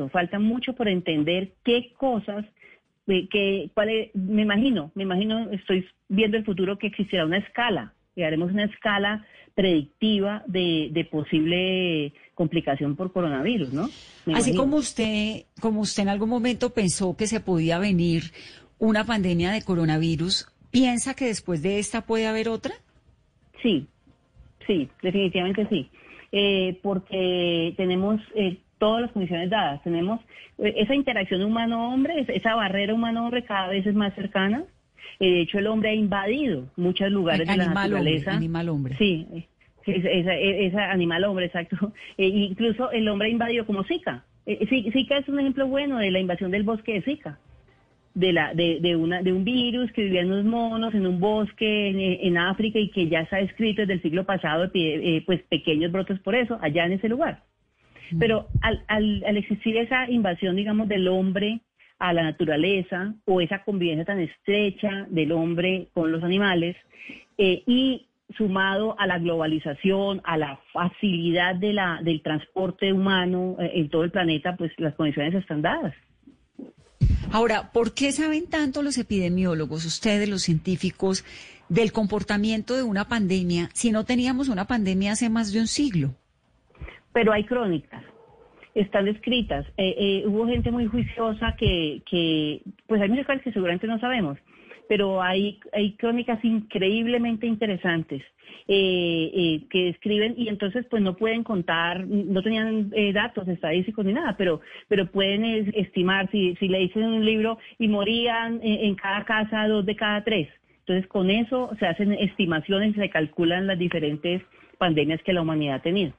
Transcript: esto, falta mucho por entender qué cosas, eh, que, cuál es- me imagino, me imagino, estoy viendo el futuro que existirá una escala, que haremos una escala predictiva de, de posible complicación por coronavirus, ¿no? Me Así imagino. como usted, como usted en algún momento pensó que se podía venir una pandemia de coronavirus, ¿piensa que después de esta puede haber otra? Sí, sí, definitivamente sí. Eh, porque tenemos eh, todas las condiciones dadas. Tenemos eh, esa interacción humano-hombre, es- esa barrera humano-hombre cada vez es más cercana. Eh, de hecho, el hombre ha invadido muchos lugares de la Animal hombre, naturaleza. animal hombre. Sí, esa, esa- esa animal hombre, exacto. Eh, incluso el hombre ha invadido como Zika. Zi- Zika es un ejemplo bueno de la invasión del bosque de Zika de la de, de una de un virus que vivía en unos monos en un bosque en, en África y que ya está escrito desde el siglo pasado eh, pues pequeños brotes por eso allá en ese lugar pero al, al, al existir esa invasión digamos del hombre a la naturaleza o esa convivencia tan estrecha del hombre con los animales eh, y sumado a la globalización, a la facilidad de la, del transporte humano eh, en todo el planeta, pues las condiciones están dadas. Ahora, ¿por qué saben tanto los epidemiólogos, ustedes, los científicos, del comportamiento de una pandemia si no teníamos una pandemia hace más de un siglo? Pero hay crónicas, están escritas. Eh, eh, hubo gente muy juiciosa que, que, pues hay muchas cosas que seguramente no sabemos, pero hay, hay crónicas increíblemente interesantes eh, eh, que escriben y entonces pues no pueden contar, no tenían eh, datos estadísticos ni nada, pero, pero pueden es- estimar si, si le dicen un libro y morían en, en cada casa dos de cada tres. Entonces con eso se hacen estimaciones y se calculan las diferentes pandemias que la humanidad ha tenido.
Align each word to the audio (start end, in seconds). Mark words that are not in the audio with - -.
esto, 0.00 0.08
falta 0.08 0.38
mucho 0.38 0.72
por 0.74 0.88
entender 0.88 1.52
qué 1.64 1.92
cosas, 1.98 2.44
eh, 3.06 3.28
que, 3.28 3.70
cuál 3.74 3.88
es- 3.90 4.14
me 4.14 4.42
imagino, 4.42 4.90
me 4.94 5.02
imagino, 5.02 5.50
estoy 5.50 5.86
viendo 6.08 6.36
el 6.36 6.44
futuro 6.44 6.78
que 6.78 6.86
existirá 6.88 7.24
una 7.26 7.38
escala, 7.38 7.92
que 8.14 8.24
haremos 8.24 8.50
una 8.52 8.64
escala 8.64 9.26
predictiva 9.54 10.42
de, 10.46 10.88
de 10.92 11.04
posible 11.04 12.12
complicación 12.34 12.96
por 12.96 13.12
coronavirus, 13.12 13.72
¿no? 13.72 13.82
Me 14.26 14.34
Así 14.34 14.50
imagino. 14.50 14.56
como 14.64 14.76
usted, 14.76 15.44
como 15.60 15.80
usted 15.80 16.02
en 16.04 16.08
algún 16.08 16.28
momento 16.28 16.70
pensó 16.70 17.16
que 17.16 17.26
se 17.26 17.40
podía 17.40 17.78
venir 17.78 18.22
una 18.78 19.04
pandemia 19.04 19.50
de 19.50 19.62
coronavirus, 19.62 20.46
¿piensa 20.70 21.14
que 21.14 21.26
después 21.26 21.62
de 21.62 21.78
esta 21.78 22.02
puede 22.06 22.26
haber 22.26 22.48
otra? 22.48 22.74
Sí, 23.62 23.86
sí, 24.66 24.88
definitivamente 25.02 25.66
sí. 25.68 25.90
Eh, 26.32 26.78
porque 26.82 27.74
tenemos 27.76 28.20
eh, 28.36 28.58
todas 28.80 29.02
las 29.02 29.12
condiciones 29.12 29.48
dadas. 29.50 29.80
Tenemos 29.84 30.18
eh, 30.58 30.74
esa 30.78 30.96
interacción 30.96 31.42
humano-hombre, 31.44 32.18
es- 32.22 32.28
esa 32.30 32.56
barrera 32.56 32.92
humano-hombre 32.94 33.44
cada 33.44 33.68
vez 33.68 33.86
es 33.86 33.94
más 33.94 34.12
cercana. 34.16 34.64
Eh, 35.20 35.30
de 35.30 35.40
hecho, 35.42 35.58
el 35.60 35.68
hombre 35.68 35.90
ha 35.90 35.94
invadido 35.94 36.66
muchos 36.76 37.12
lugares 37.12 37.46
de 37.46 37.56
la 37.56 37.64
Animal 37.66 37.92
hombre, 37.94 37.98
naturaleza. 38.14 38.32
animal 38.32 38.68
hombre. 38.70 38.96
Sí, 38.98 39.26
esa, 39.86 40.08
esa- 40.08 40.34
esa 40.36 40.90
animal 40.90 41.22
hombre, 41.24 41.46
exacto. 41.46 41.76
Eh, 42.18 42.26
incluso 42.26 42.90
el 42.90 43.06
hombre 43.08 43.28
ha 43.28 43.30
invadido 43.30 43.64
como 43.66 43.84
Zika. 43.84 44.24
Zi- 44.46 44.90
Zika 44.92 45.18
es 45.18 45.28
un 45.28 45.38
ejemplo 45.38 45.68
bueno 45.68 45.98
de 45.98 46.10
la 46.10 46.18
invasión 46.18 46.50
del 46.50 46.64
bosque 46.64 46.94
de 46.94 47.02
Zika 47.02 47.38
de 48.14 48.32
la 48.32 48.52
de, 48.54 48.80
de 48.80 48.96
una 48.96 49.22
de 49.22 49.32
un 49.32 49.44
virus 49.44 49.92
que 49.92 50.02
vivía 50.02 50.22
en 50.22 50.32
unos 50.32 50.44
monos 50.44 50.92
en 50.94 51.06
un 51.06 51.20
bosque 51.20 51.88
en, 51.90 52.00
en 52.00 52.36
África 52.38 52.80
y 52.80 52.88
que 52.90 53.06
ya 53.06 53.20
está 53.20 53.38
escrito 53.38 53.82
desde 53.82 53.92
el 53.94 54.02
siglo 54.02 54.24
pasado 54.24 54.68
eh, 54.74 55.22
pues 55.26 55.42
pequeños 55.44 55.92
brotes 55.92 56.18
por 56.18 56.34
eso 56.34 56.58
allá 56.60 56.86
en 56.86 56.92
ese 56.94 57.08
lugar 57.08 57.44
pero 58.18 58.48
al, 58.62 58.84
al, 58.88 59.24
al 59.26 59.36
existir 59.36 59.76
esa 59.76 60.10
invasión 60.10 60.56
digamos 60.56 60.88
del 60.88 61.08
hombre 61.08 61.60
a 61.98 62.12
la 62.12 62.22
naturaleza 62.22 63.14
o 63.26 63.40
esa 63.40 63.62
convivencia 63.62 64.04
tan 64.04 64.20
estrecha 64.20 65.06
del 65.10 65.32
hombre 65.32 65.88
con 65.92 66.10
los 66.10 66.24
animales 66.24 66.76
eh, 67.38 67.62
y 67.66 68.06
sumado 68.36 68.98
a 68.98 69.06
la 69.06 69.18
globalización, 69.18 70.20
a 70.24 70.36
la 70.36 70.60
facilidad 70.72 71.54
de 71.56 71.72
la, 71.72 72.00
del 72.02 72.22
transporte 72.22 72.92
humano 72.92 73.56
eh, 73.58 73.72
en 73.74 73.90
todo 73.90 74.04
el 74.04 74.10
planeta, 74.10 74.56
pues 74.56 74.72
las 74.78 74.94
condiciones 74.94 75.34
están 75.34 75.62
dadas. 75.62 75.94
Ahora, 77.32 77.70
¿por 77.72 77.94
qué 77.94 78.12
saben 78.12 78.48
tanto 78.48 78.82
los 78.82 78.98
epidemiólogos, 78.98 79.84
ustedes, 79.84 80.28
los 80.28 80.42
científicos, 80.42 81.24
del 81.68 81.92
comportamiento 81.92 82.74
de 82.76 82.82
una 82.82 83.08
pandemia 83.08 83.68
si 83.72 83.92
no 83.92 84.04
teníamos 84.04 84.48
una 84.48 84.66
pandemia 84.66 85.12
hace 85.12 85.28
más 85.28 85.52
de 85.52 85.60
un 85.60 85.66
siglo? 85.66 86.14
Pero 87.12 87.32
hay 87.32 87.44
crónicas, 87.44 88.02
están 88.74 89.08
escritas. 89.08 89.66
Eh, 89.76 89.94
eh, 89.98 90.24
hubo 90.26 90.46
gente 90.46 90.70
muy 90.70 90.86
juiciosa 90.86 91.56
que, 91.56 92.02
que, 92.08 92.62
pues 92.86 93.00
hay 93.00 93.08
muchas 93.08 93.26
cosas 93.26 93.42
que 93.42 93.52
seguramente 93.52 93.86
no 93.86 93.98
sabemos, 93.98 94.38
pero 94.88 95.22
hay, 95.22 95.58
hay 95.72 95.92
crónicas 95.92 96.44
increíblemente 96.44 97.46
interesantes 97.46 98.22
eh, 98.68 99.30
eh, 99.34 99.66
que 99.70 99.88
escriben 99.88 100.34
y 100.36 100.48
entonces 100.48 100.86
pues 100.88 101.02
no 101.02 101.16
pueden 101.16 101.42
contar, 101.42 102.06
no 102.06 102.42
tenían 102.42 102.90
eh, 102.94 103.12
datos 103.12 103.48
estadísticos 103.48 104.04
ni 104.04 104.12
nada, 104.12 104.36
pero, 104.36 104.60
pero 104.88 105.06
pueden 105.10 105.44
es- 105.44 105.74
estimar 105.74 106.30
si, 106.30 106.54
si 106.56 106.68
le 106.68 106.78
dicen 106.78 107.04
un 107.04 107.24
libro 107.24 107.58
y 107.78 107.88
morían 107.88 108.60
en, 108.62 108.84
en 108.84 108.94
cada 108.94 109.24
casa 109.24 109.66
dos 109.66 109.84
de 109.86 109.96
cada 109.96 110.22
tres. 110.22 110.48
Entonces 110.80 111.06
con 111.08 111.30
eso 111.30 111.70
se 111.78 111.86
hacen 111.86 112.12
estimaciones 112.12 112.96
y 112.96 113.00
se 113.00 113.10
calculan 113.10 113.66
las 113.66 113.78
diferentes 113.78 114.42
pandemias 114.78 115.22
que 115.22 115.32
la 115.32 115.42
humanidad 115.42 115.76
ha 115.76 115.82
tenido. 115.82 116.12